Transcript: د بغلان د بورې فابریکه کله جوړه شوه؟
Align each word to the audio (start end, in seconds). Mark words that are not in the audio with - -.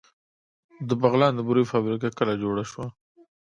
د 0.87 0.89
بغلان 1.01 1.33
د 1.35 1.39
بورې 1.47 1.63
فابریکه 1.71 2.09
کله 2.19 2.33
جوړه 2.43 2.63
شوه؟ 2.71 2.85